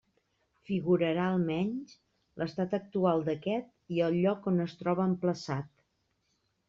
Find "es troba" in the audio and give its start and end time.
4.67-5.07